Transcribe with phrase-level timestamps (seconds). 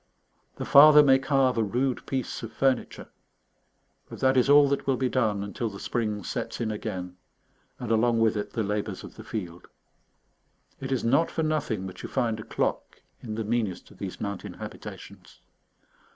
[0.55, 3.09] The father may carve a rude piece of furniture,
[4.09, 7.17] but that is all that will be done until the spring sets in again,
[7.77, 9.67] and along with it the labours of the field.
[10.79, 14.19] It is not for nothing that you find a clock in the meanest of these
[14.19, 15.39] mountain habitations.